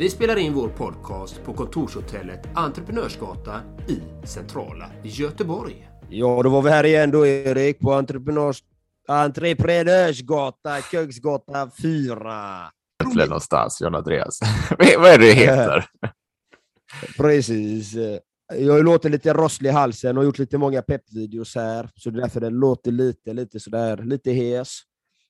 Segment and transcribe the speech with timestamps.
[0.00, 5.88] Vi spelar in vår podcast på kontorshotellet Entreprenörsgatan i centrala Göteborg.
[6.10, 8.62] Ja, då var vi här igen då Erik, på entreprenörs...
[9.08, 12.70] Entreprenörsgata, Kungsgata 4.
[13.04, 14.40] Äntligen någonstans, John Andreas.
[14.78, 15.84] Vad är det du heter?
[17.16, 17.94] Precis.
[18.54, 22.18] Jag har låtit lite rosslig i halsen och gjort lite många peppvideos här, så det
[22.18, 24.80] är därför det låter lite, lite sådär, lite hes.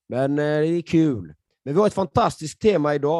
[0.08, 1.34] Men eh, det är kul.
[1.64, 3.19] Men vi har ett fantastiskt tema idag.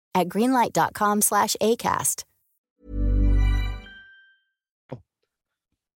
[0.13, 2.25] at greenlight.com slash acast.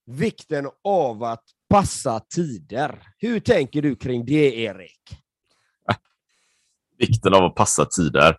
[0.08, 3.02] Vikten av att passa tider.
[3.18, 5.02] Hur tänker du kring det, Erik?
[6.98, 8.38] Vikten av att passa tider.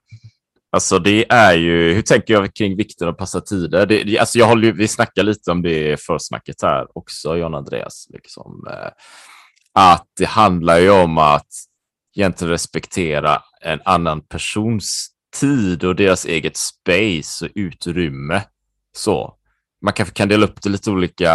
[0.76, 3.86] Alltså det är ju, hur tänker jag kring vikten av att passa tider?
[3.86, 8.06] Det, alltså jag håller, vi snackar lite om det i försnacket här också, John Andreas.
[8.10, 8.90] Liksom, eh,
[9.72, 11.46] att det handlar ju om att
[12.16, 15.08] egentligen respektera en annan persons
[15.40, 18.42] tid och deras eget space och utrymme.
[18.96, 19.32] Så.
[19.84, 21.32] Man kanske kan dela upp det lite olika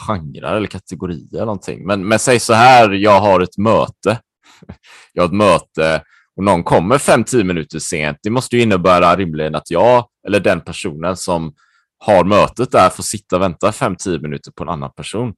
[0.00, 1.86] genrer eller kategorier eller någonting.
[1.86, 4.20] Men, men säg så här, jag har ett möte.
[5.12, 6.02] Jag har ett möte
[6.36, 8.18] och någon kommer fem tio minuter sent.
[8.22, 11.52] Det måste ju innebära rimligen att jag eller den personen som
[11.98, 15.34] har mötet där får sitta och vänta fem tio minuter på en annan person.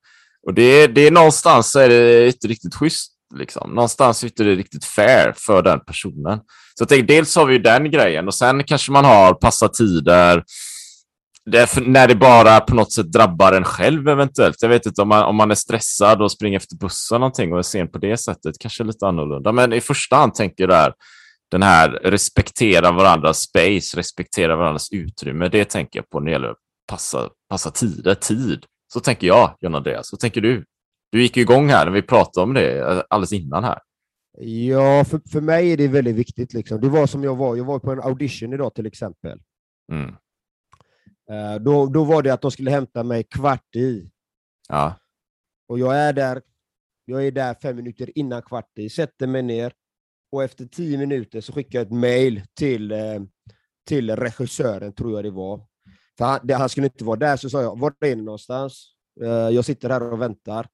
[0.47, 3.71] Och det, det är någonstans så är det inte riktigt schysst Liksom.
[3.71, 6.39] Någonstans är det riktigt fair för den personen.
[6.75, 10.45] Så jag tänker, dels har vi den grejen och sen kanske man har passa tider
[11.51, 14.63] det när det bara på något sätt drabbar en själv eventuellt.
[14.63, 17.59] Jag vet inte om man, om man är stressad och springer efter bussen någonting och
[17.59, 19.53] är sen på det sättet, kanske lite annorlunda.
[19.53, 20.93] Men i första hand tänker jag där,
[21.51, 25.49] den här respektera varandras space, respektera varandras utrymme.
[25.49, 26.57] Det tänker jag på när det gäller att
[26.89, 28.65] passa, passa tider, tid.
[28.93, 30.09] Så tänker jag, John Andreas.
[30.09, 30.65] Så tänker du?
[31.11, 33.79] Du gick igång här när vi pratade om det eh, alldeles innan här.
[34.39, 36.55] Ja, för, för mig är det väldigt viktigt.
[36.55, 36.81] Liksom.
[36.81, 37.57] Det var som jag var.
[37.57, 39.43] Jag var på en audition idag till exempel.
[39.93, 40.09] Mm.
[41.31, 44.11] Uh, då, då var det att de skulle hämta mig kvart i.
[44.69, 44.95] Ja.
[45.69, 46.43] Och jag är där
[47.11, 49.73] jag är där fem minuter innan kvart i, sätter mig ner
[50.33, 53.21] och efter tio minuter så skickar jag ett mail till, eh,
[53.87, 55.67] till regissören, tror jag det var.
[56.19, 58.95] För han, det, han skulle inte vara där, så sa jag, var är ni någonstans?
[59.23, 60.69] Uh, jag sitter här och väntar.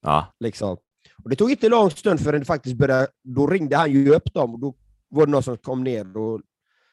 [0.00, 0.34] Ja.
[0.40, 0.76] Liksom.
[1.24, 4.34] Och det tog inte lång stund förrän det faktiskt började, då ringde han ju upp
[4.34, 4.74] dem och då
[5.08, 6.40] var det någon som kom ner och,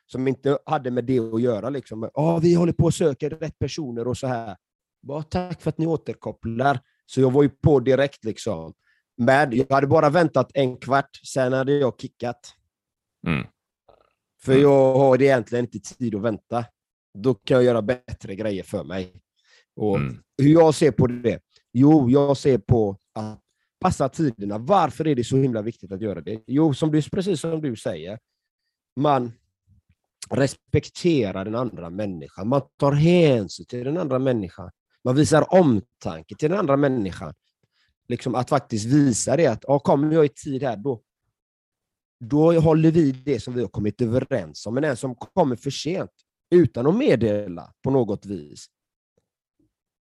[0.06, 1.70] som inte hade med det att göra.
[1.70, 2.10] Liksom.
[2.14, 4.56] Ah, vi håller på att söka rätt personer och så här.
[5.02, 6.80] Bara, tack för att ni återkopplar.
[7.06, 8.24] Så jag var ju på direkt.
[8.26, 8.74] liksom.
[9.18, 12.54] Men jag hade bara väntat en kvart, sen hade jag kickat.
[13.28, 13.48] Mm.
[14.42, 14.64] För Mm.
[14.64, 16.66] jag har egentligen inte tid att vänta.
[17.18, 19.22] Då kan jag göra bättre grejer för mig.
[19.76, 20.18] Och Mm.
[20.38, 21.40] Hur jag ser på det?
[21.80, 23.40] Jo, jag ser på att
[23.80, 24.58] passa tiderna.
[24.58, 26.44] Varför är det så himla viktigt att göra det?
[26.48, 28.20] Jo, som du, precis som du säger.
[28.96, 29.32] Man,
[30.30, 34.72] respekterar den andra människan, man tar hänsyn till den andra människan,
[35.04, 37.34] man visar omtanke till den andra människan.
[38.08, 41.02] Liksom att faktiskt visa det att ja, kommer jag i tid här, då,
[42.20, 44.74] då håller vi det som vi har kommit överens om.
[44.74, 46.12] Men en som kommer för sent,
[46.52, 48.68] utan att meddela på något vis,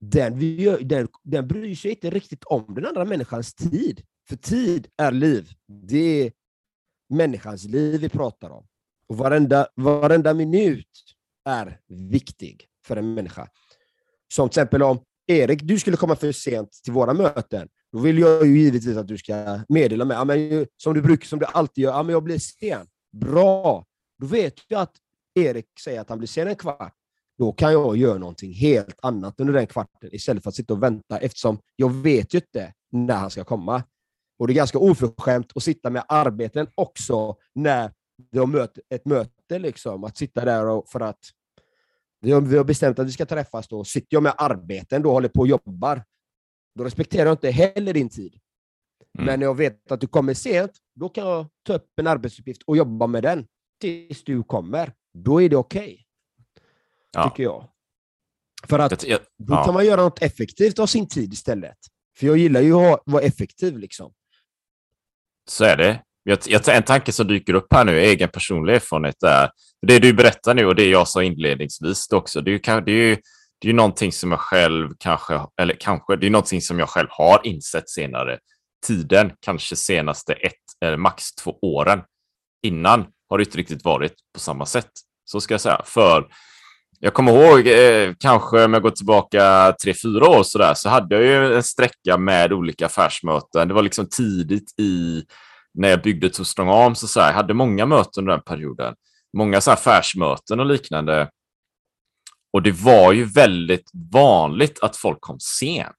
[0.02, 0.40] den,
[0.88, 4.02] den, den bryr sig inte riktigt om den andra människans tid.
[4.28, 5.50] För tid är liv.
[5.68, 6.32] Det är
[7.10, 8.68] människans liv vi pratar om.
[9.08, 11.16] Och varenda, varenda minut
[11.46, 13.48] är viktig för en människa.
[14.34, 18.20] Som till exempel om Erik, du skulle komma för sent till våra möten, då vill
[18.20, 21.46] jag ju givetvis att du ska meddela mig, ja, men, som du brukar, som du
[21.46, 22.88] alltid gör, ja, men jag blir sen.
[23.12, 23.86] Bra!
[24.20, 24.96] Då vet jag att
[25.36, 26.94] Erik säger att han blir sen en kvart.
[27.38, 30.84] Då kan jag göra någonting helt annat under den kvarten istället för att sitta och
[30.84, 33.84] vänta eftersom jag vet ju inte när han ska komma.
[34.40, 37.92] Och det är ganska oförskämt att sitta med arbeten också när
[38.32, 39.60] vi har ett möte.
[39.60, 40.04] Liksom.
[40.04, 41.20] Att sitta där och, för att
[42.22, 43.68] vi har, bestämt att vi ska träffas.
[43.68, 43.84] Då.
[43.84, 46.04] Sitter jag med arbeten och håller på och jobbar,
[46.76, 48.40] då respekterar jag inte heller din tid.
[49.18, 49.26] Mm.
[49.26, 52.62] Men när jag vet att du kommer sent, då kan jag ta upp en arbetsuppgift
[52.64, 53.48] och jobba med den
[53.82, 54.94] tills du kommer.
[55.14, 55.82] Då är det okej.
[55.82, 56.05] Okay,
[57.16, 57.30] ja.
[57.30, 57.70] Tycker jag.
[58.68, 59.06] För att
[59.38, 61.78] då kan man göra något effektivt av sin tid istället.
[62.18, 63.78] För jag gillar ju att vara effektiv.
[63.78, 64.14] liksom.
[65.50, 66.02] Så är det.
[66.24, 69.50] Jag, jag, en tanke som dyker upp här nu, egen personlig erfarenhet, är
[69.88, 72.42] det du berättar nu och det jag sa inledningsvis också.
[72.42, 73.16] Det är ju, det är ju,
[73.60, 76.90] det är ju någonting som jag själv kanske, eller kanske, det är någonting som jag
[76.90, 78.40] själv har insett senare
[78.88, 82.02] tiden, kanske senaste ett eller max två åren.
[82.64, 84.92] Innan har det inte riktigt varit på samma sätt.
[85.26, 85.82] Så ska jag säga.
[85.86, 86.28] För
[87.00, 90.90] jag kommer ihåg, eh, kanske om jag går tillbaka tre, fyra år så där, så
[90.90, 93.68] hade jag ju en sträcka med olika affärsmöten.
[93.68, 95.24] Det var liksom tidigt i
[95.74, 97.28] när jag byggde Too Strong Arms så här.
[97.28, 98.96] Jag hade många möten under den perioden.
[99.38, 101.30] Många så affärsmöten och liknande.
[102.54, 105.96] Och det var ju väldigt vanligt att folk kom sent.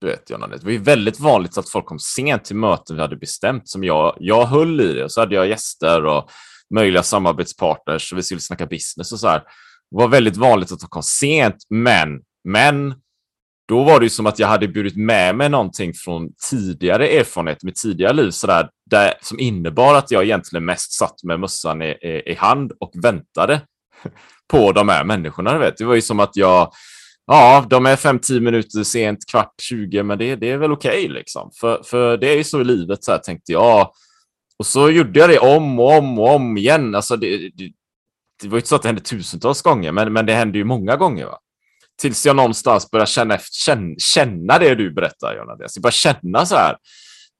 [0.00, 3.02] Du vet, Jonna, det var ju väldigt vanligt att folk kom sent till möten vi
[3.02, 5.04] hade bestämt som jag, jag höll i det.
[5.04, 6.30] Och så hade jag gäster och
[6.74, 9.42] möjliga samarbetspartners och vi skulle snacka business och så här.
[9.90, 12.94] Det var väldigt vanligt att de kom sent, men, men
[13.68, 17.62] då var det ju som att jag hade burit med mig någonting från tidigare erfarenhet
[17.62, 21.82] med tidigare liv så där, där, som innebar att jag egentligen mest satt med mössan
[21.82, 23.60] i, i, i hand och väntade
[24.50, 25.58] på de här människorna.
[25.58, 25.76] Vet.
[25.76, 26.72] Det var ju som att jag,
[27.26, 31.08] ja, de är 5-10 minuter sent, kvart 20, men det, det är väl okej okay,
[31.08, 31.50] liksom.
[31.60, 33.90] För, för det är ju så i livet, så här, tänkte jag.
[34.58, 36.94] Och så gjorde jag det om och om och om igen.
[36.94, 37.72] Alltså det, det,
[38.40, 40.64] det var ju inte så att det hände tusentals gånger, men, men det hände ju
[40.64, 41.26] många gånger.
[41.26, 41.38] Va?
[42.00, 45.56] Tills jag någonstans börjar känna, efter, känna, känna det du berättar, Jonna.
[45.58, 46.76] Jag börjar känna så här.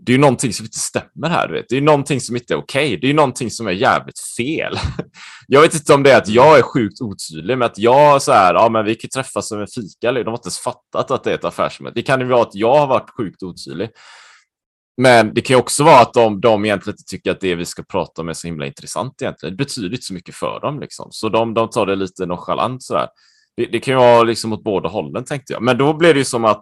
[0.06, 1.49] Det är ju någonting som inte stämmer här.
[1.49, 1.67] Du vet.
[1.69, 2.87] Det är någonting som inte är okej.
[2.87, 2.97] Okay.
[2.97, 4.79] Det är någonting som är jävligt fel.
[5.49, 8.32] Jag vet inte om det är att jag är sjukt otydlig med att jag så
[8.32, 10.12] här, ja men vi kan träffas som en fika.
[10.12, 11.94] De har inte ens fattat att det är ett affärsmöte.
[11.94, 13.91] Det kan ju vara att jag har varit sjukt otydlig.
[15.00, 17.64] Men det kan ju också vara att de, de egentligen inte tycker att det vi
[17.64, 19.56] ska prata om är så himla intressant egentligen.
[19.56, 21.08] Det betyder inte så mycket för dem liksom.
[21.11, 23.08] Så de, de tar det lite nonchalant sådär.
[23.56, 25.62] Det, det kan ju vara liksom åt båda hållen tänkte jag.
[25.62, 26.61] Men då blev det ju som att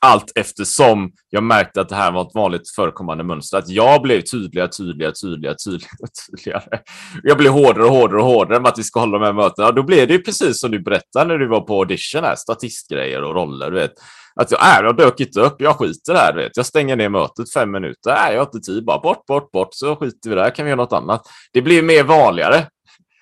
[0.00, 4.20] allt eftersom jag märkte att det här var ett vanligt förekommande mönster, att jag blev
[4.20, 6.78] tydligare, tydligare, tydligare, tydligare, tydligare.
[7.22, 9.72] Jag blev hårdare och hårdare och hårdare med att vi ska hålla de här mötena.
[9.72, 13.22] Då blev det ju precis som du berättade när du var på audition, här, statistgrejer
[13.22, 13.92] och roller, du vet.
[14.40, 16.56] Att jag, är, jag dök inte upp, jag skiter här, vet.
[16.56, 19.68] Jag stänger ner mötet fem minuter, är jag har inte tid, bara bort, bort, bort,
[19.70, 21.22] så skiter vi där, kan vi göra något annat.
[21.52, 22.66] Det blir mer vanligare.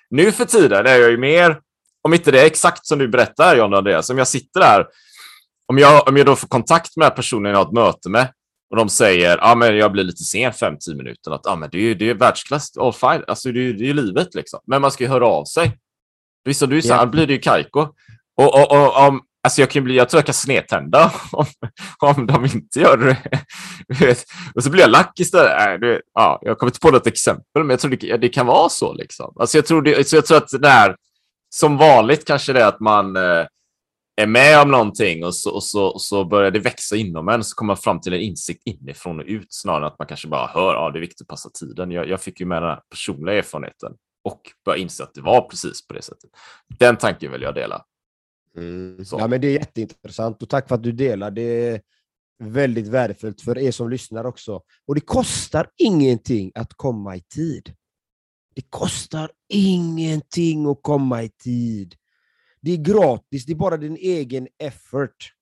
[0.09, 1.59] Nu för tiden är jag ju mer
[2.03, 4.87] om inte det är exakt som du berättar, John och Andreas, om jag sitter där,
[5.67, 8.27] om jag, om jag då får kontakt med personen jag har ett möte med
[8.69, 11.77] och de säger ja, men jag blir lite sen 5-10 minuter, att ja, men det,
[11.77, 13.23] är, det är världsklass, all fine.
[13.27, 14.59] Alltså, det, är, det är livet liksom.
[14.67, 15.77] Men man ska ju höra av sig.
[16.45, 17.05] Visst, du så yeah.
[17.05, 17.87] blir det ju kajko.
[18.37, 21.45] Och, och, och, om, alltså jag, kan bli, jag tror jag kan snedtända om,
[21.99, 23.17] om de inte gör det.
[24.55, 25.83] och så blir jag lack istället.
[25.83, 28.69] Äh, ja, jag kommer inte på något exempel, men jag tror det, det kan vara
[28.69, 28.93] så.
[28.93, 29.33] Liksom.
[29.39, 30.95] Alltså jag, tror det, så jag tror att det här
[31.55, 33.45] som vanligt kanske det är att man eh,
[34.21, 37.43] är med om någonting och så, och så, och så börjar det växa inom en
[37.43, 40.27] så kommer man fram till en insikt inifrån och ut snarare än att man kanske
[40.27, 41.91] bara hör att ah, det är viktigt att passa tiden.
[41.91, 45.41] Jag, jag fick ju med den här personliga erfarenheten och började inse att det var
[45.41, 46.29] precis på det sättet.
[46.79, 47.85] Den tanken vill jag dela.
[48.57, 49.03] Mm.
[49.11, 51.31] Ja, men det är jätteintressant och tack för att du delar.
[51.31, 51.81] Det är
[52.39, 54.61] väldigt värdefullt för er som lyssnar också.
[54.87, 57.73] Och det kostar ingenting att komma i tid.
[58.55, 61.95] Det kostar ingenting att komma i tid.
[62.61, 65.33] Det är gratis, det är bara din egen effort.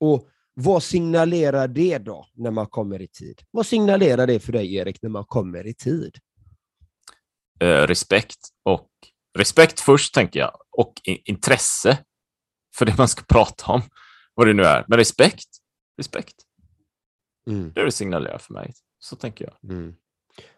[0.00, 3.42] Och vad signalerar det då när man kommer i tid?
[3.50, 6.18] Vad signalerar det för dig, Erik, när man kommer i tid?
[7.62, 8.90] eh, respekt och
[9.38, 11.98] respekt först tänker jag och intresse
[12.76, 13.82] för det man ska prata om,
[14.34, 14.84] vad det nu är.
[14.88, 15.48] Men respekt,
[15.98, 16.34] respekt.
[17.50, 17.72] Mm.
[17.74, 18.72] Det är det signalerar för mig.
[18.98, 19.72] Så tänker jag.
[19.72, 19.94] Mm.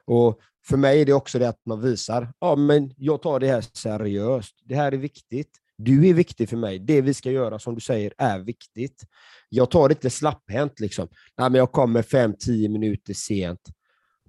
[0.05, 3.47] Och för mig är det också det att man visar, ja men jag tar det
[3.47, 4.55] här seriöst.
[4.65, 5.51] Det här är viktigt.
[5.77, 6.79] Du är viktig för mig.
[6.79, 9.05] Det vi ska göra, som du säger, är viktigt.
[9.49, 11.09] Jag tar det inte slapphänt liksom.
[11.39, 13.61] Nej, men jag kommer fem, tio minuter sent.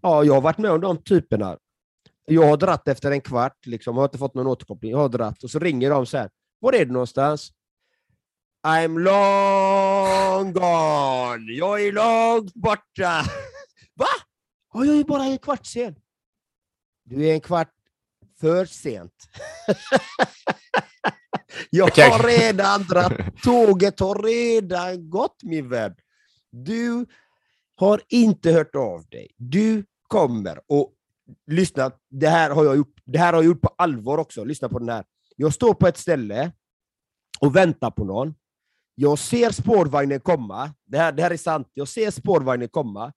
[0.01, 1.57] Ja, jag har varit med om de typerna.
[2.25, 3.95] Jag har dratt efter en kvart, liksom.
[3.95, 4.91] jag har inte fått någon återkoppling.
[4.91, 6.29] Jag har dratt och så ringer de så här.
[6.59, 7.51] Var är du någonstans?
[8.67, 11.53] I'm long gone.
[11.53, 13.23] Jag är långt borta.
[13.95, 14.05] Va?
[14.73, 15.95] Ja, jag är bara en kvart sen.
[17.03, 17.71] Du är en kvart
[18.39, 19.13] för sent.
[21.69, 23.13] jag har redan dratt.
[23.43, 25.95] Tåget har redan gått, min vän.
[26.51, 27.05] Du
[27.75, 29.31] har inte hört av dig.
[29.37, 30.94] Du kommer och
[31.47, 31.91] lyssna.
[32.09, 34.43] Det här har jag gjort, det här har jag gjort på allvar också.
[34.43, 35.05] Lyssna på den här.
[35.35, 36.51] Jag står på ett ställe
[37.39, 38.35] och väntar på någon.
[38.95, 40.73] Jag ser spårvagnen komma.
[40.85, 41.71] Det här, det här är sant.
[41.73, 43.13] Jag ser spårvagnen komma.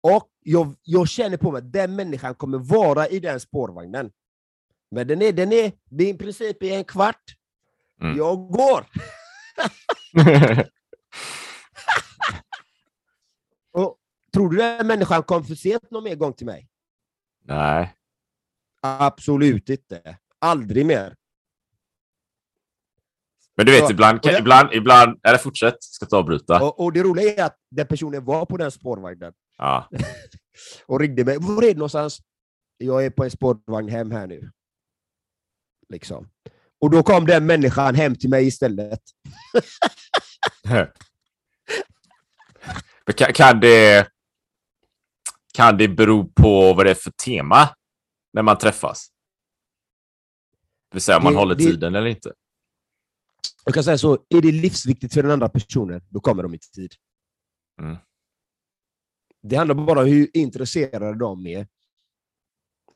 [0.00, 4.10] Och jag, jag känner på mig att den människan kommer vara i den spårvagnen.
[4.90, 7.22] Men den är, den är i princip i en kvart.
[8.02, 8.16] Mm.
[8.16, 8.86] Jag går.
[13.72, 13.98] Och
[14.32, 16.68] tror du den människan kom för sent någon mer gång till mig?
[17.48, 17.94] Nej.
[18.82, 20.18] Absolut inte.
[20.38, 21.14] Aldrig mer.
[23.56, 26.62] Men du vet, Så- ibland, och det- ibland, ibland, eller fortsätt, ska inte avbryta.
[26.64, 29.88] Och, och det roliga är att den personen var på den spårvagnen Ja.
[30.86, 31.38] och ringde mig.
[31.40, 32.18] Var är du någonstans?
[32.78, 34.50] Jag är på en spårvagn hem här nu.
[35.88, 36.30] Liksom.
[36.80, 39.00] Och då kom den människan hem till mig istället.
[43.06, 44.08] Men kan, kan, det,
[45.58, 47.68] kan det bero på vad det är för tema
[48.32, 49.08] när man träffas?
[50.90, 52.32] Det vill säga om man Det- håller det- tiden eller inte.
[53.64, 56.58] Jag kan säga så, är det livsviktigt för den andra personen, då kommer de i
[56.58, 56.94] tid.
[57.80, 57.96] Mm.
[59.42, 61.66] Det handlar bara om hur intresserade de är.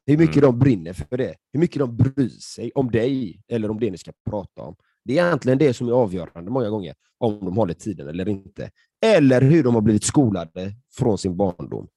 [0.06, 0.50] Hur mycket Mm.
[0.50, 1.34] de brinner för det.
[1.52, 4.76] Hur mycket de bryr sig om dig, eller om det ni ska prata om.
[5.04, 8.70] Det är egentligen det som är avgörande många gånger, om de håller tiden eller inte.
[9.04, 11.88] Eller hur de har blivit skolade från sin barndom.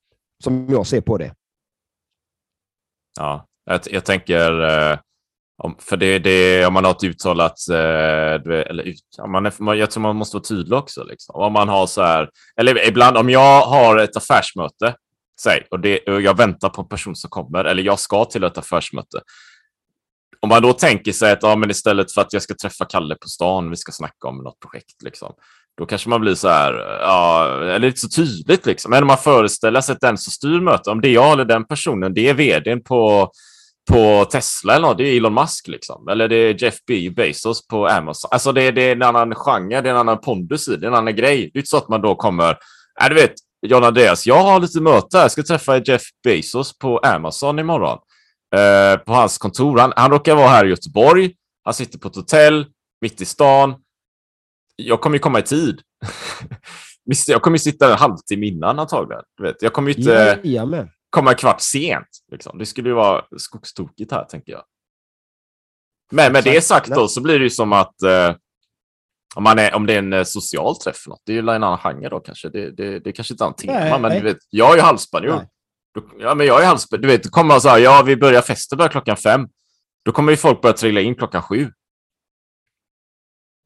[0.44, 1.36] Som jag ser på det.
[3.20, 5.00] Ja, jag, jag tänker, eh,
[5.58, 9.92] om, för det, det, om man har ett uttalat, eh, eller ut, man är, jag
[9.92, 11.04] tror man måste vara tydlig också.
[11.04, 11.36] Liksom.
[11.36, 14.96] Om man har så här, eller ibland om jag har ett affärsmöte,
[15.42, 18.44] säg, och, det, och jag väntar på en person som kommer, eller jag ska till
[18.44, 19.22] ett affärsmöte.
[20.40, 23.16] Om man då tänker sig att ja, men istället för att jag ska träffa Kalle
[23.16, 25.34] på stan, vi ska snacka om något projekt, liksom,
[25.78, 28.92] då kanske man blir så här, ja, eller inte så tydligt liksom.
[28.92, 31.46] Men om man föreställer sig att den som styr mötet, om det är jag eller
[31.46, 33.32] den personen, det är vdn på,
[33.92, 36.08] på Tesla eller något, det är Elon Musk liksom.
[36.08, 37.10] Eller det är Jeff B.
[37.16, 38.30] Bezos på Amazon.
[38.32, 40.88] Alltså det, det är en annan genre, det är en annan pondus i det, är
[40.88, 41.38] en annan grej.
[41.38, 42.58] Det är inte så att man då kommer,
[43.02, 43.34] nej du vet,
[43.68, 47.98] John Andreas, jag har lite möte här, jag ska träffa Jeff Bezos på Amazon imorgon.
[48.56, 49.78] Eh, på hans kontor.
[49.78, 51.32] Han, han råkar vara här i Göteborg.
[51.64, 52.66] Han sitter på ett hotell
[53.02, 53.76] mitt i stan.
[54.76, 55.82] Jag kommer ju komma i tid.
[57.28, 59.24] Jag kommer ju sitta en halvtimme innan antagligen.
[59.38, 60.90] Du vet, jag kommer ju inte Jajamän.
[61.10, 62.08] komma kvart sent.
[62.32, 62.58] Liksom.
[62.58, 64.64] Det skulle ju vara skogstokigt här, tänker jag.
[66.12, 66.88] Men med det Exakt.
[66.88, 68.36] sagt då, så blir det ju som att eh,
[69.36, 71.50] om, man är, om det är en eh, social träff, något, det är ju en
[71.50, 72.50] annan genre då kanske.
[72.50, 74.00] Det, det, det är kanske inte är en tema, Nej.
[74.00, 75.36] men du vet, jag är ju halvspanjor.
[75.36, 75.50] Nej.
[76.20, 77.02] Ja, men jag är halvspanjor.
[77.02, 79.48] Du vet, då kommer man så här, ja, vi börjar festen börjar klockan fem.
[80.06, 81.72] Då kommer ju folk börja trilla in klockan sju.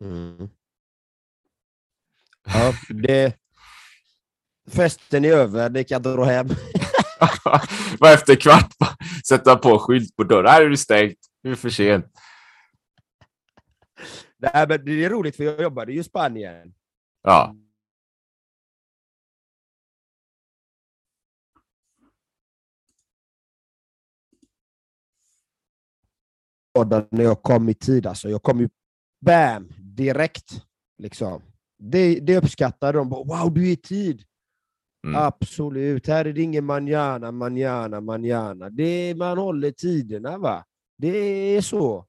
[0.04, 0.50] Mm.
[2.53, 3.36] Ja, det...
[4.72, 6.48] Festen är över, det kan dra hem.
[8.00, 8.74] Bara efter kvart
[9.27, 10.51] sätta på skylt på dörren.
[10.51, 11.18] Här är det stängt.
[11.44, 12.06] Nu är för sent.
[14.38, 16.74] Nej, men det är roligt för jag jobbade ju i Spanien.
[17.24, 17.56] Ja.
[27.12, 28.08] när jag kom i tid.
[28.08, 28.29] Alltså.
[28.29, 28.70] Jag kom ju
[29.22, 30.65] bam, direkt.
[30.98, 31.41] Liksom.
[31.79, 33.09] Det, det uppskattade de.
[33.09, 34.24] Bara, Wow, du är i tid!
[35.07, 35.21] Mm.
[35.21, 36.07] Absolut.
[36.07, 38.69] Här är det ingen manana, manana, manana.
[38.69, 40.38] Det man håller tiderna.
[40.38, 40.65] va?
[40.98, 41.07] Det
[41.57, 42.05] är så.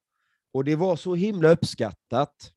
[0.53, 2.53] Och det var så himla uppskattat.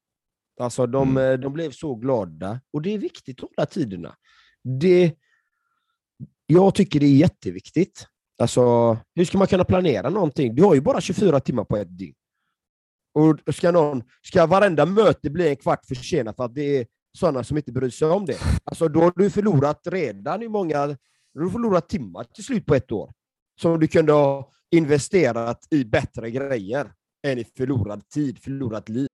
[0.60, 1.32] Alltså, de, Mm.
[1.34, 2.62] eh, de blev så glada.
[2.74, 4.16] Och det är viktigt att hålla tiderna.
[4.64, 5.16] Det,
[6.46, 8.08] jag tycker det är jätteviktigt.
[8.38, 10.56] Alltså, hur ska man kunna planera någonting?
[10.56, 12.16] Du har ju bara 24 timmar på ett dygn.
[13.14, 17.44] Och ska, någon, ska varenda möte bli en kvart försenat för att det är sådana
[17.44, 18.38] som inte bryr sig om det?
[18.64, 20.88] Alltså, då har du förlorat redan i många...
[21.34, 23.12] Du har förlorat timmar till slut på ett år.
[23.62, 26.94] Som du kunde ha investerat i bättre grejer
[27.28, 29.08] än i förlorad tid, förlorat liv.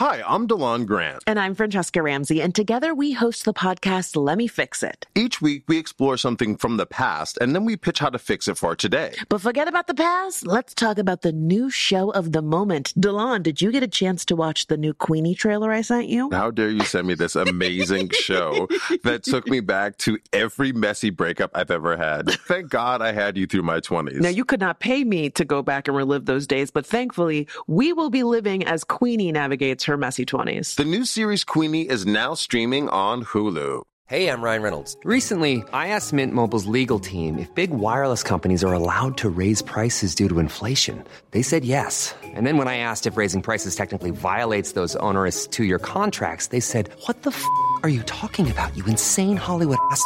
[0.00, 1.22] Hi, I'm DeLon Grant.
[1.24, 5.06] And I'm Francesca Ramsey, and together we host the podcast Let Me Fix It.
[5.14, 8.48] Each week, we explore something from the past and then we pitch how to fix
[8.48, 9.14] it for today.
[9.28, 10.48] But forget about the past.
[10.48, 12.92] Let's talk about the new show of the moment.
[12.98, 16.28] DeLon, did you get a chance to watch the new Queenie trailer I sent you?
[16.32, 18.66] How dare you send me this amazing show
[19.04, 22.32] that took me back to every messy breakup I've ever had?
[22.48, 24.20] Thank God I had you through my 20s.
[24.20, 27.46] Now, you could not pay me to go back and relive those days, but thankfully,
[27.68, 30.76] we will be living as Queenie navigates her messy 20s.
[30.76, 33.82] the new series Queenie is now streaming on Hulu.
[34.06, 34.98] Hey, I'm Ryan Reynolds.
[35.02, 39.62] Recently, I asked Mint Mobile's legal team if big wireless companies are allowed to raise
[39.62, 41.02] prices due to inflation.
[41.30, 42.14] They said yes.
[42.22, 46.48] And then when I asked if raising prices technically violates those onerous two year contracts,
[46.48, 47.42] they said, What the f
[47.82, 50.04] are you talking about, you insane Hollywood ass?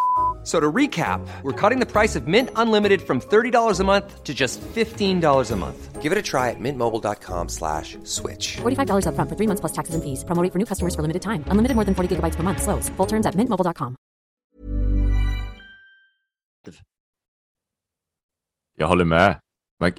[0.49, 4.25] F- So to recap, we're cutting the price of Mint Unlimited from $30 a month
[4.25, 6.02] to just $15 a month.
[6.02, 8.57] Give it a try at mintmobile.com slash switch.
[8.57, 10.25] $45 upfront for three months plus taxes and fees.
[10.25, 11.45] Promo for new customers for limited time.
[11.52, 12.62] Unlimited more than 40 gigabytes per month.
[12.62, 12.88] Slows.
[12.97, 13.97] Full terms at mintmobile.com.
[18.76, 19.40] Jag håller med.
[19.81, 19.93] Men,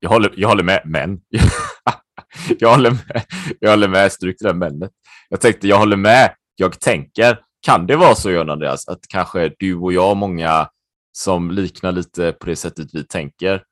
[0.00, 1.20] jag, håller, jag håller med, men.
[2.58, 3.24] jag, håller med,
[3.60, 4.90] jag håller med, stryk det där männet.
[5.28, 7.45] Jag tänkte, jag håller med, jag tänker.
[7.60, 10.68] Kan det vara så, John Andreas, att kanske du och jag, och många
[11.12, 13.62] som liknar lite på det sättet vi tänker.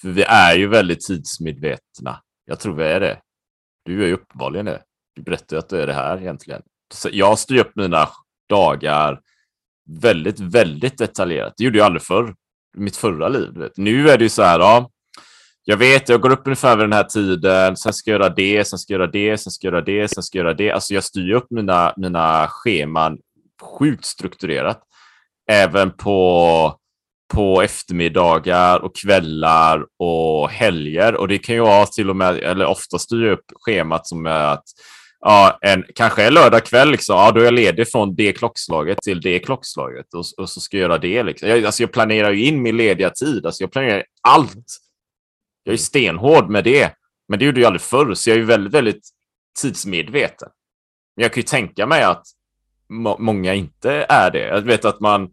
[0.00, 2.20] För vi är ju väldigt tidsmedvetna.
[2.44, 3.20] Jag tror vi är det.
[3.84, 4.82] Du är ju uppenbarligen det.
[5.14, 6.62] Du berättar ju att du är det här egentligen.
[6.94, 8.08] Så jag styr upp mina
[8.48, 9.20] dagar
[10.00, 11.54] väldigt, väldigt detaljerat.
[11.56, 12.34] Det gjorde jag aldrig förr
[12.76, 13.52] mitt förra liv.
[13.52, 13.76] Du vet.
[13.76, 14.90] Nu är det ju så här, ja,
[15.68, 18.64] jag vet, jag går upp ungefär vid den här tiden, sen ska jag göra det,
[18.64, 20.70] sen ska jag göra det, sen ska jag göra det, sen ska jag göra det.
[20.70, 23.18] Alltså jag styr upp mina, mina scheman
[23.78, 24.82] sjukt strukturerat.
[25.50, 26.74] Även på,
[27.34, 31.16] på eftermiddagar och kvällar och helger.
[31.16, 34.26] Och det kan ju vara till och med, eller ofta styr jag upp schemat som
[34.26, 34.64] är att
[35.20, 38.98] ja, en, kanske en lördag kväll, liksom, ja, då är jag ledig från det klockslaget
[39.02, 41.22] till det klockslaget och, och så ska jag göra det.
[41.22, 41.48] Liksom.
[41.48, 44.85] Jag, alltså, jag planerar ju in min lediga tid, alltså, jag planerar allt.
[45.66, 46.92] Jag är stenhård med det,
[47.28, 49.08] men det gjorde jag aldrig förr, så jag är väldigt, väldigt
[49.60, 50.48] tidsmedveten.
[51.16, 52.22] Men jag kan ju tänka mig att
[52.88, 54.46] må många inte är det.
[54.46, 55.28] Jag vet att man,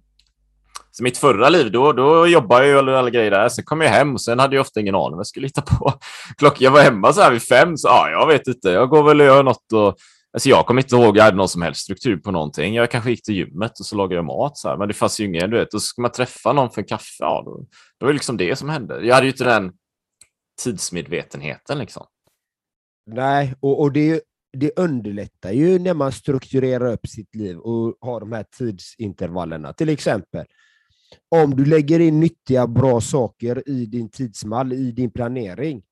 [0.92, 3.50] så mitt förra liv, då, då jobbade jag alla, alla grejer där.
[3.50, 5.62] Sen kom jag hem och sen hade jag ofta ingen aning vad jag skulle hitta
[5.62, 5.94] på.
[6.38, 8.70] Klockan, jag var hemma så här vid fem, så ja, jag vet inte.
[8.70, 9.98] Jag går väl och gör något och
[10.36, 12.76] Alltså jag kommer inte ihåg jag hade någon som helst struktur på någonting.
[12.76, 14.58] Jag kanske gick till gymmet och så lagade jag mat.
[14.58, 14.78] Så här.
[14.78, 15.74] Men det fanns ju ingen, du vet.
[15.74, 17.16] Och så ska man träffa någon för en kaffe.
[17.20, 17.52] Ja, då,
[18.00, 19.06] då var det liksom det som hände.
[19.06, 19.72] Jag hade ju inte den
[20.62, 22.06] tidsmedvetenheten liksom.
[23.06, 24.22] Nej, och, och det,
[24.58, 29.74] det underlättar ju när man strukturerar upp sitt liv och har de här tidsintervallerna.
[29.74, 30.46] Till exempel,
[31.30, 35.84] om du lägger in nyttiga, bra saker i din tidsmall, i din planering,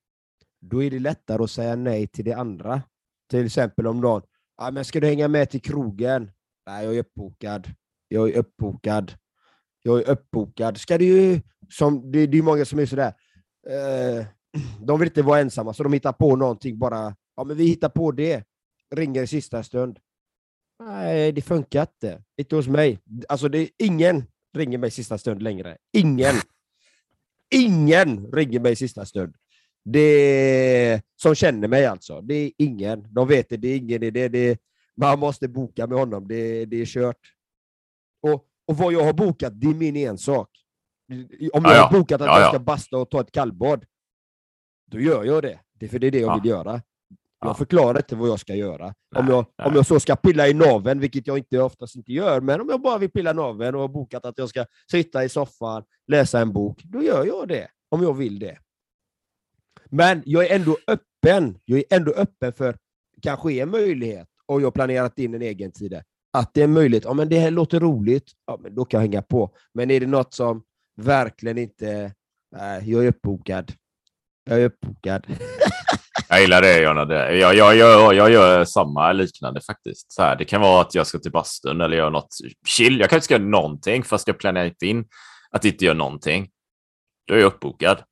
[0.61, 2.81] då är det lättare att säga nej till det andra.
[3.29, 4.21] Till exempel om någon,
[4.57, 6.31] ah, men ska du hänga med till krogen?
[6.67, 7.67] Nej, jag är uppbokad.
[8.07, 9.13] Jag är uppbokad.
[9.83, 10.77] Jag är uppbokad.
[10.77, 13.13] Ska du som, det, det är många som är sådär,
[13.67, 14.25] eh,
[14.79, 17.15] de vill inte vara ensamma, så de hittar på någonting bara.
[17.35, 18.43] Ja, men vi hittar på det.
[18.95, 19.99] Ringer i sista stund.
[20.83, 22.23] Nej, det funkar inte.
[22.37, 22.99] Inte hos mig.
[23.29, 24.23] Alltså, det är ingen
[24.57, 25.77] ringer mig i sista stund längre.
[25.93, 26.35] Ingen.
[27.55, 29.35] Ingen ringer mig i sista stund.
[29.85, 32.21] Det som känner mig alltså.
[32.21, 33.07] Det är ingen.
[33.13, 33.57] De vet det.
[33.57, 34.27] Det är ingen idé.
[34.27, 34.57] Det är,
[34.97, 36.27] man måste boka med honom.
[36.27, 37.17] Det, det är kört.
[38.21, 40.49] Och, och vad jag har bokat, det är min ensak.
[41.11, 41.83] Om jag Ja, ja.
[41.83, 42.49] har bokat att Ja, jag ja.
[42.49, 43.85] ska basta och ta ett kallbad,
[44.91, 45.59] då gör jag det.
[45.79, 46.39] Det är för det är det jag Ja.
[46.41, 46.71] vill göra.
[47.43, 47.53] Jag Ja.
[47.53, 48.85] förklarar inte vad jag ska göra.
[48.85, 48.93] om,
[49.25, 49.67] Nej, jag, nej.
[49.67, 52.69] om jag så ska pilla i naveln, vilket jag inte oftast inte gör, men om
[52.69, 56.39] jag bara vill pilla naveln och har bokat att jag ska sitta i soffan, läsa
[56.39, 57.67] en bok, då gör jag det.
[57.89, 58.57] Om jag vill det.
[59.89, 61.57] Men jag är ändå öppen.
[61.65, 62.77] Jag är ändå öppen för
[63.21, 66.01] kanske är en möjlighet, och jag har planerat in en egen tid,
[66.33, 67.03] att det är möjligt.
[67.05, 69.55] Ja, men det här låter roligt, ja, men då kan jag hänga på.
[69.73, 70.63] Men är det något som
[71.01, 72.13] verkligen inte...
[72.57, 73.71] Nej, jag är uppbokad.
[74.51, 75.27] Jag är uppbokad.
[76.29, 77.13] Jag gillar det, Jonna.
[77.33, 80.11] Jag, jag, jag, jag gör samma liknande faktiskt.
[80.11, 82.35] Så här, det kan vara att jag ska till bastun eller göra något
[82.67, 82.99] chill.
[82.99, 85.05] Jag kanske ska göra någonting fast jag planerar inte in
[85.51, 86.49] att inte göra någonting.
[87.27, 88.03] Då är jag uppbokad.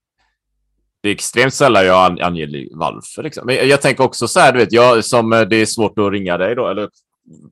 [1.04, 3.23] Det är extremt sällan jag anger varför.
[3.23, 3.45] Liksom.
[3.45, 6.12] Men jag, tänker också så här, du vet, jag, som eh, det är svårt att
[6.12, 6.89] ringa dig då, eller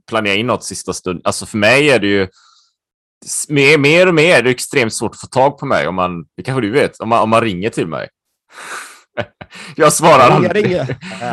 [0.10, 1.22] planera in något sista stund.
[1.24, 2.28] Alltså för mig är det ju
[3.50, 6.26] mer, mer och mer, det är extremt svårt att få tag på mig om man,
[6.38, 8.10] det kanske du vet, om man, om man ringer till mig.
[9.76, 10.72] jag svarar aldrig.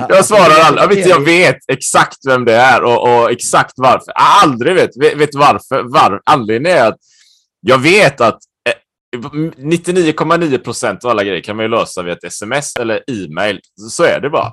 [0.08, 0.82] Jag svarar aldrig.
[0.82, 4.12] Jag vet, jag vet exakt vem det är och, och exakt varför.
[4.14, 4.90] Jag aldrig vet.
[4.96, 5.82] Vet, varför.
[5.82, 6.96] Var, anledningen är att
[7.60, 12.24] jag vet att eh, 99,9 procent av alla grejer kan man ju lösa via ett
[12.24, 13.60] sms eller e-mail.
[13.90, 14.52] Så är det bara.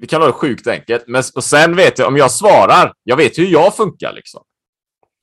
[0.00, 1.04] Vi kan ha det sjukt enkelt.
[1.06, 4.42] Men och sen vet jag, om jag svarar, jag vet hur jag funkar liksom.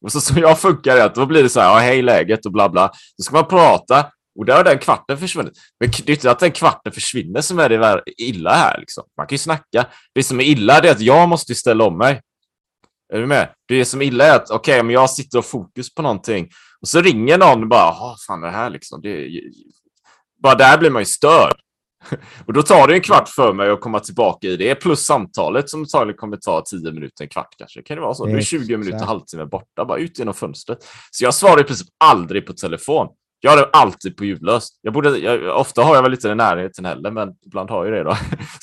[0.05, 2.45] Och så som jag funkar är att då blir det så här, ja, hej läget
[2.45, 2.91] och bla bla.
[3.17, 5.53] Då ska man prata och där har den kvarten försvunnit.
[5.79, 8.79] Men det är inte att den kvarten försvinner som är det illa här.
[8.79, 9.03] Liksom.
[9.17, 9.87] Man kan ju snacka.
[10.13, 12.21] Det som är illa är att jag måste ställa om mig.
[13.13, 13.49] Är du med?
[13.67, 16.49] Det som är illa är att okej, okay, om jag sitter och fokus på någonting
[16.81, 19.01] och så ringer någon och bara, ja, fan det här liksom.
[19.01, 19.29] Det,
[20.43, 21.55] bara där blir man ju störd.
[22.45, 25.69] Och då tar det en kvart för mig att komma tillbaka i det, plus samtalet
[25.69, 27.81] som antagligen kommer ta tio minuter, en kvart kanske.
[27.81, 28.25] Kan det vara så?
[28.25, 30.87] Då är 20 minuter, halvtimme borta, bara ut genom fönstret.
[31.11, 33.07] Så jag svarar i princip aldrig på telefon.
[33.39, 34.79] Jag har det alltid på ljudlöst.
[34.81, 37.93] Jag borde, jag, ofta har jag väl inte i närheten heller, men ibland har jag
[37.93, 38.17] det då.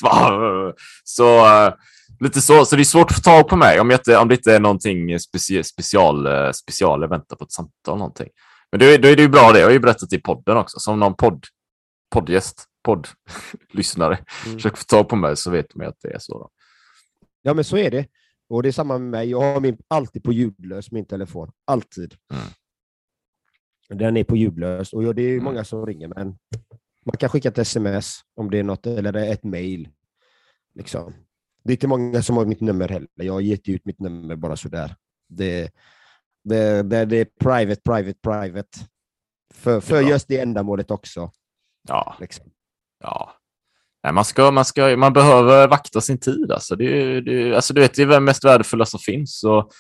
[1.05, 1.75] så, uh,
[2.21, 4.29] lite så, så det är svårt att få tag på mig om, jag inte, om
[4.29, 8.29] det inte är någonting special, special, uh, special jag väntar på ett samtal någonting.
[8.71, 9.59] Men då, då är det ju bra det.
[9.59, 11.45] Jag har ju berättat i podden också, som någon podd,
[12.15, 14.57] poddgäst, poddlyssnare mm.
[14.57, 16.39] försöker få tag på mig så vet man att det är så.
[16.39, 16.51] Då.
[17.43, 18.07] Ja, men så är det.
[18.49, 19.31] Och det är samma med mig.
[19.31, 21.51] Jag har min, alltid på ljudlös, min telefon.
[21.65, 22.15] Alltid.
[22.33, 22.45] Mm.
[23.89, 25.45] Den är på ljudlös och det är mm.
[25.45, 26.39] många som ringer, men
[27.07, 29.89] man kan skicka ett sms om det är något, eller ett mail.
[30.75, 31.15] Liksom.
[31.65, 33.09] Det är inte många som har mitt nummer heller.
[33.15, 34.97] Jag har gett ut mitt nummer bara sådär.
[35.29, 35.71] Det,
[36.45, 38.79] det, det, det är private, private, private.
[39.55, 41.31] För, för just det ändamålet också.
[41.89, 42.17] Ja.
[42.21, 42.47] Liksom.
[43.03, 43.33] ja.
[44.03, 46.53] Nej, man, ska, man, ska, man behöver vakta sin tid.
[46.53, 46.77] Alltså.
[46.77, 49.45] Det, det, alltså, du vet, det är det mest värdefulla som finns.
[49.45, 49.71] Och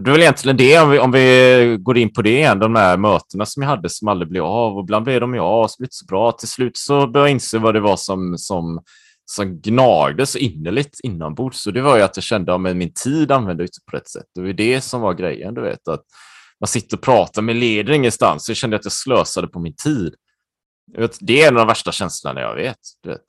[0.00, 2.74] det är väl egentligen det, om vi, om vi går in på det igen, de
[2.74, 4.76] här mötena som jag hade som aldrig blev av.
[4.76, 6.32] Och ibland blev de ju av, så blev det så bra.
[6.32, 8.82] Till slut så började jag inse vad det var som, som,
[9.24, 11.60] som gnagde så innerligt inombords.
[11.60, 14.08] Så det var ju att jag kände att min tid använde jag inte på rätt
[14.08, 14.26] sätt.
[14.34, 15.88] Det var det som var grejen, du vet.
[15.88, 16.02] Att
[16.60, 18.44] man sitter och pratar med leder ingenstans.
[18.44, 20.14] Så jag kände att jag slösade på min tid.
[20.96, 22.78] Vet, det är en av de värsta känslorna jag vet.
[23.02, 23.20] Du vet,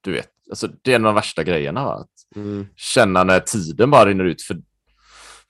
[0.00, 0.28] du vet.
[0.50, 1.84] Alltså, det är en av de värsta grejerna.
[1.84, 1.94] Va?
[1.94, 2.66] Att mm.
[2.76, 4.42] Känna när tiden bara rinner ut.
[4.42, 4.56] För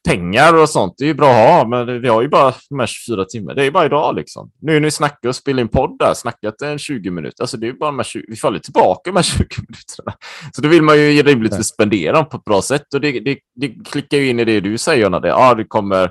[0.06, 2.78] pengar och sånt, det är ju bra att ha, men vi har ju bara de
[2.78, 3.54] här 24 timmar.
[3.54, 4.50] Det är ju bara idag liksom.
[4.60, 7.42] Nu när vi snackar och spelar in podd där, snackat en 20 minuter.
[7.42, 9.38] Alltså det är bara de här 20, vi faller tillbaka de här 20
[9.68, 10.12] minuterna.
[10.52, 13.38] Så då vill man ju rimligtvis spendera dem på ett bra sätt och det, det,
[13.54, 15.20] det klickar ju in i det du säger, Jonna.
[15.20, 16.10] Det, ja, det kommer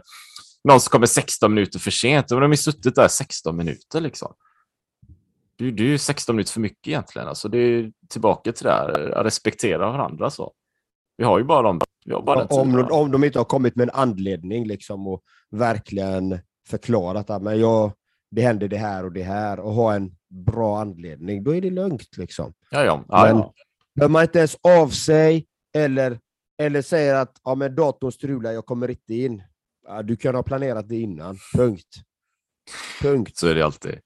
[0.64, 2.32] någon som kommer 16 minuter för sent.
[2.32, 4.34] Och de har ju suttit där 16 minuter liksom.
[5.58, 7.28] Det, det är ju 16 minuter för mycket egentligen.
[7.28, 8.88] Alltså det är tillbaka till det här,
[9.24, 10.54] respektera varandra så.
[11.18, 11.80] Vi har ju bara de
[12.26, 17.42] bara om, om de inte har kommit med en anledning liksom och verkligen förklarat att
[17.42, 17.92] men jag,
[18.32, 21.70] det händer det här och det här och ha en bra anledning, då är det
[21.70, 22.18] lugnt.
[22.18, 22.54] Liksom.
[22.70, 23.06] Ja, ja.
[23.08, 23.44] ja, men
[23.94, 24.08] ja.
[24.08, 26.20] man inte ens av sig eller,
[26.62, 29.44] eller säger att ja, men datorn strular, jag kommer inte in.
[29.88, 31.38] Ja, du kan ha planerat det innan.
[31.54, 31.88] Punkt.
[33.02, 33.38] Punkt.
[33.38, 34.00] Så är det alltid.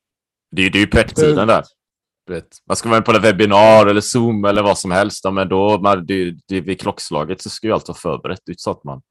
[0.52, 1.64] Det är, det är ju pepptiden där
[2.30, 5.50] vet, man ska vara på en webbinar eller Zoom eller vad som helst, ja, men
[5.50, 8.42] då man, det, det, vid klockslaget så ska ju allt vara förberett.
[8.46, 9.02] Det är så att man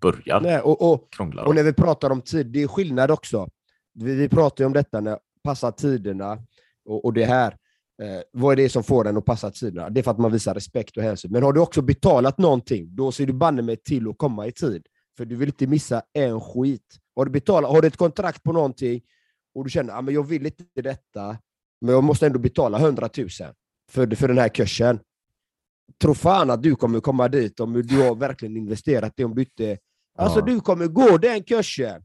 [0.00, 1.44] börjar Nej, och, och, krångla.
[1.44, 3.48] Och när vi pratar om tid, det är skillnad också.
[3.94, 6.38] Vi, vi pratar ju om detta, när passa tiderna
[6.84, 7.56] och, och det här.
[8.02, 9.90] Eh, vad är det som får en att passa tiderna?
[9.90, 11.32] Det är för att man visar respekt och hänsyn.
[11.32, 14.52] Men har du också betalat någonting, då ser du banne mig till att komma i
[14.52, 14.86] tid.
[15.16, 16.98] För du vill inte missa en skit.
[17.16, 19.00] Har du, betalat, har du ett kontrakt på någonting
[19.54, 21.38] och du känner att ah, jag vill inte detta,
[21.80, 23.28] men jag måste ändå betala 100 000
[23.90, 25.00] för, för den här kursen.
[26.02, 29.24] Tro fan att du kommer komma dit om du har verkligen investerat det.
[29.24, 29.78] Om du, inte,
[30.18, 32.02] alltså, du kommer gå den kursen.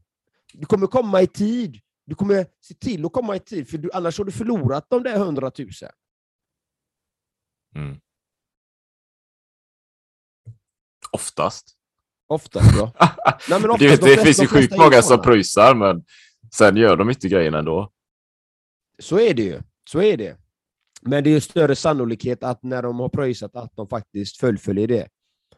[0.53, 1.79] Du kommer komma i tid.
[2.05, 5.03] Du kommer se till att komma i tid, för du, annars har du förlorat de
[5.03, 5.69] där 100 000.
[7.75, 7.97] Mm.
[11.11, 11.75] Oftast.
[12.27, 12.93] Oftast, ja.
[13.49, 16.03] Nej, men oftast, det, det, finns ju sjukt många som pröjsar, men
[16.53, 17.91] sen gör de inte grejerna ändå.
[19.01, 19.59] Så är det ju.
[19.89, 20.37] Så är det.
[21.01, 24.87] Men det är ju större sannolikhet att när de har pröjsat att de faktiskt fullföljer
[24.87, 25.07] det.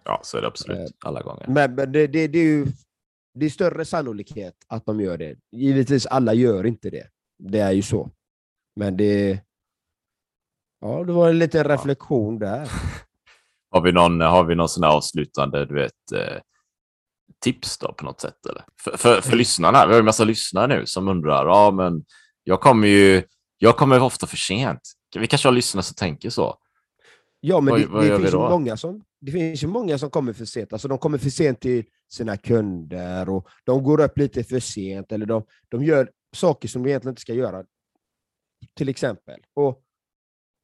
[0.03, 0.77] Ja, så är det absolut.
[0.77, 1.45] Eh, alla gånger.
[1.47, 2.67] Men, men det, det, det, är ju
[3.33, 5.35] det är större sannolikhet att de gör det.
[5.51, 7.07] Givetvis, alla gör inte det.
[7.39, 8.09] Det är ju så.
[8.75, 9.39] Men det...
[10.81, 12.47] Ja, det var en liten reflektion ja.
[12.47, 12.71] där.
[13.71, 16.41] har vi någon, har vi någon sån här avslutande, du vet, eh,
[17.43, 18.45] tips då på något sätt?
[18.49, 18.63] Eller?
[18.81, 22.05] För, för, för lyssnarna, vi har ju en massa lyssnare nu som undrar, ja men
[22.43, 23.23] jag kommer ju
[23.57, 24.81] jag kommer ofta för sent.
[25.15, 26.57] Vi kanske har lyssnare som tänker så.
[27.39, 30.09] Ja, men vad, det, vad det finns ju många som, det finns ju många som
[30.09, 30.73] kommer för sent.
[30.73, 35.11] Alltså, de kommer för sent till sina kunder och de går upp lite för sent
[35.11, 37.63] eller de, de gör saker som de egentligen inte ska göra.
[38.77, 39.39] Till exempel.
[39.53, 39.83] Och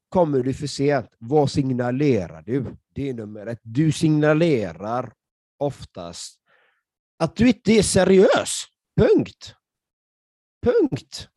[0.10, 2.76] Kommer du för sent, vad signalerar du?
[2.94, 3.60] Det är nummer ett.
[3.62, 5.14] Du signalerar
[5.58, 6.40] oftast
[7.18, 8.64] att du inte är seriös.
[9.00, 9.56] Punkt.
[10.66, 11.30] Punkt.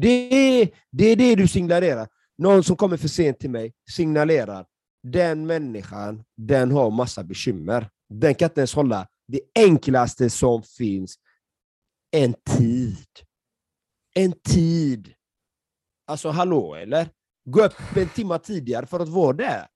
[0.00, 2.08] Det, det är det du signalerar.
[2.38, 4.66] Någon som kommer för sent till mig signalerar
[5.02, 7.90] den människan, den har massa bekymmer.
[8.08, 11.16] Den kan inte ens hålla det enklaste som finns,
[12.10, 13.06] en tid.
[14.14, 15.14] En tid.
[16.06, 17.08] Alltså hallå eller?
[17.44, 19.66] Gå upp en timme tidigare för att vara där.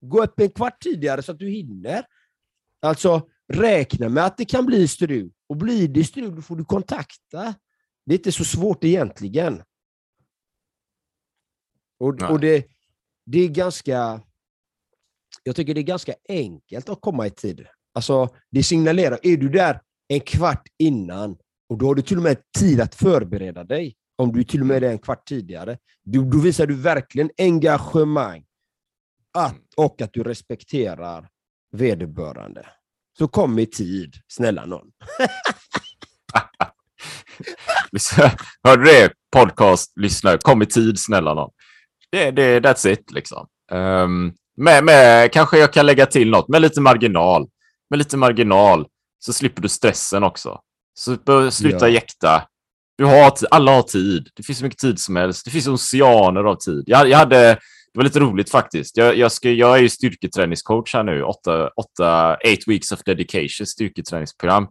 [0.00, 2.04] Gå upp en kvart tidigare så att du hinner.
[2.80, 5.32] Alltså, räkna med att det kan bli strul.
[5.48, 7.54] Och blir det strul, får du kontakta.
[8.04, 9.62] Det är inte så svårt egentligen.
[11.98, 12.66] Och, och det,
[13.26, 14.20] det är ganska...
[15.42, 17.66] Jag tycker det är ganska enkelt att komma i tid.
[17.94, 21.36] Alltså, det signalerar, är du där en kvart innan,
[21.68, 24.66] och då har du till och med tid att förbereda dig, om du till och
[24.66, 28.44] med är en kvart tidigare, då, då visar du verkligen engagemang
[29.32, 31.28] att, och att du respekterar
[31.72, 32.66] vederbörande.
[33.18, 34.92] Så kom i tid, snälla någon.
[38.64, 39.12] Hörde du det?
[39.32, 40.38] Podcast, lyssnare.
[40.38, 41.50] Kom i tid, snälla någon.
[42.12, 43.46] Det, det, that's it, liksom.
[43.72, 47.48] Um, med, med, kanske jag kan lägga till något, med lite marginal.
[47.90, 48.86] Med lite marginal
[49.18, 50.60] så slipper du stressen också.
[50.94, 51.94] Så sluta ja.
[51.94, 52.42] jäkta.
[52.98, 54.28] Du har, alla har tid.
[54.34, 55.44] Det finns så mycket tid som helst.
[55.44, 56.84] Det finns oceaner av tid.
[56.86, 57.38] Jag, jag hade,
[57.92, 58.96] det var lite roligt faktiskt.
[58.96, 61.22] Jag, jag, ska, jag är ju styrketräningscoach här nu.
[61.22, 64.68] Åtta, åtta, eight weeks of dedication styrketräningsprogram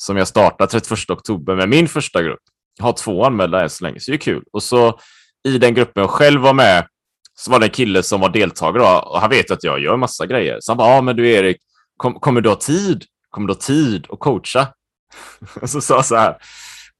[0.00, 2.40] som jag startar 31 oktober med min första grupp.
[2.78, 4.44] Jag har två anmälda än så länge, så det är kul.
[4.52, 5.00] Och så
[5.48, 6.86] i den gruppen jag själv var med
[7.34, 10.26] så var det en kille som var deltagare och han vet att jag gör massa
[10.26, 10.58] grejer.
[10.60, 11.56] Så han bara, ja men du Erik,
[11.96, 13.04] kom, kommer du ha tid?
[13.30, 14.68] Kommer du ha tid att coacha?
[15.62, 16.36] och så sa jag så här,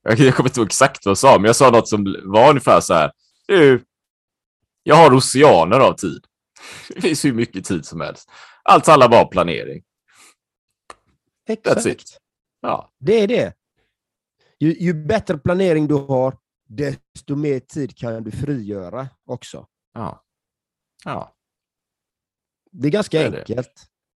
[0.03, 2.81] jag kommer inte ihåg exakt vad jag sa, men jag sa något som var ungefär
[2.81, 3.11] så här,
[3.47, 3.85] du,
[4.83, 6.25] jag har oceaner av tid.
[6.89, 8.31] Det finns hur mycket tid som helst.
[8.63, 9.83] Allt handlar bara om planering.
[11.49, 12.19] Exakt.
[12.61, 12.92] Ja.
[12.99, 13.55] Det är det.
[14.61, 16.37] Ju, ju bättre planering du har,
[16.68, 19.66] desto mer tid kan du frigöra också.
[19.94, 20.25] Ja.
[21.05, 21.35] ja.
[22.73, 23.73] Det är ganska det är enkelt.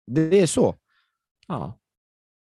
[0.07, 0.29] Det.
[0.29, 0.75] det är så.
[1.47, 1.77] Ja.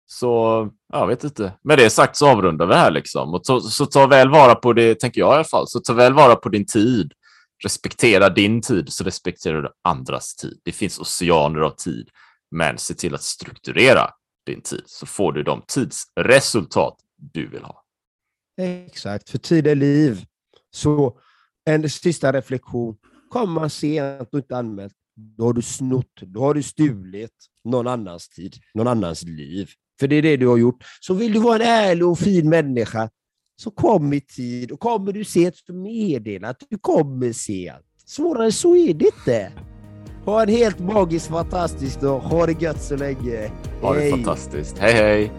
[0.05, 1.53] Så jag vet inte.
[1.63, 3.33] Med det sagt så avrundar vi här liksom.
[3.33, 5.67] Och så, så ta väl vara på det, tänker jag i alla fall.
[5.67, 7.13] Så ta väl vara på din tid.
[7.63, 10.59] Respektera din tid så respekterar du andras tid.
[10.63, 12.09] Det finns oceaner av tid.
[12.51, 14.09] Men se till att strukturera
[14.45, 17.83] din tid så får du de tidsresultat du vill ha.
[18.61, 20.25] Exakt, för tid är liv.
[20.71, 21.19] Så
[21.65, 22.97] en sista reflektion.
[23.29, 24.93] Kommer man sent och inte anmält,
[25.37, 27.31] då har du snott, då har du stulit
[27.63, 29.69] någon annans tid, någon annans liv.
[29.99, 30.83] För det är det du har gjort.
[30.99, 33.09] Så vill du vara en ärlig och fin människa,
[33.61, 34.71] så kom i tid.
[34.71, 37.85] Och kommer du sent, så meddela att du kommer sent.
[38.05, 39.51] Svårare så är det inte.
[40.25, 42.19] Ha en helt magisk, fantastisk dag.
[42.19, 43.51] Ha det gött så länge.
[43.81, 44.77] Ha det fantastiskt.
[44.77, 45.31] Hej, hej!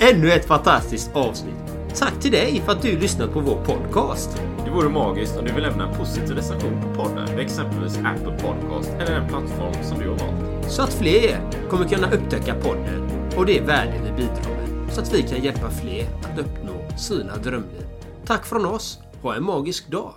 [0.00, 1.54] Ännu ett fantastiskt avsnitt.
[1.94, 4.42] Tack till dig för att du lyssnat på vår podcast.
[4.64, 8.90] Det vore magiskt om du vill lämna en positiv recension på podden exempelvis Apple Podcast
[8.90, 10.70] eller en plattform som du har valt.
[10.72, 14.92] Så att fler kommer kunna upptäcka podden och det värde vi bidrar med.
[14.94, 17.86] Så att vi kan hjälpa fler att uppnå sina drömliv.
[18.26, 18.98] Tack från oss.
[19.22, 20.14] Ha en magisk dag.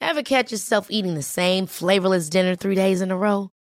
[0.00, 3.48] Have catch yourself eating the same flavorless dinner three days in a row?